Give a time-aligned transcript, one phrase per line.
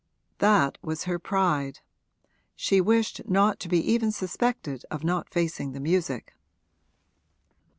[0.39, 1.81] That was her pride:
[2.55, 6.33] she wished not to be even suspected of not facing the music.